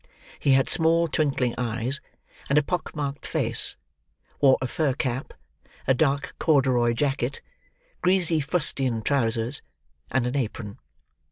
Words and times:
He 0.39 0.53
had 0.53 0.67
small 0.67 1.07
twinkling 1.07 1.53
eyes, 1.59 2.01
and 2.49 2.57
a 2.57 2.63
pock 2.63 2.95
marked 2.95 3.23
face; 3.23 3.75
wore 4.41 4.57
a 4.59 4.65
fur 4.65 4.93
cap, 4.93 5.31
a 5.85 5.93
dark 5.93 6.33
corduroy 6.39 6.93
jacket, 6.93 7.39
greasy 8.01 8.39
fustian 8.39 9.03
trousers, 9.03 9.61
and 10.09 10.25
an 10.25 10.35
apron. 10.35 10.79